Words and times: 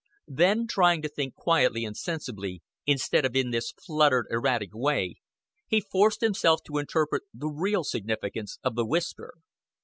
Then 0.33 0.65
trying 0.65 1.03
to 1.03 1.07
think 1.07 1.35
quietly 1.35 1.85
and 1.85 1.95
sensibly, 1.95 2.63
instead 2.87 3.23
of 3.23 3.35
in 3.35 3.51
this 3.51 3.71
fluttered, 3.71 4.25
erratic 4.31 4.71
way, 4.73 5.17
he 5.67 5.79
forced 5.79 6.21
himself 6.21 6.61
to 6.65 6.79
interpret 6.79 7.21
the 7.35 7.49
real 7.49 7.83
significance 7.83 8.57
of 8.63 8.73
the 8.73 8.83
whisper. 8.87 9.35